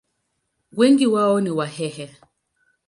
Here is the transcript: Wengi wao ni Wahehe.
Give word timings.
Wengi 0.75 1.07
wao 1.07 1.41
ni 1.41 1.49
Wahehe. 1.49 2.05